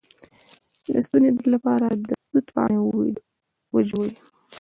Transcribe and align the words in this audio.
د 0.93 0.95
ستوني 1.05 1.29
درد 1.35 1.47
لپاره 1.55 1.87
د 2.07 2.09
توت 2.29 2.45
پاڼې 2.55 2.79
وژويئ 3.73 4.11